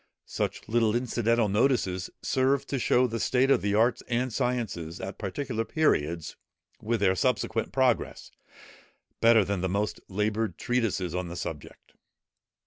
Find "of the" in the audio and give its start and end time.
3.51-3.75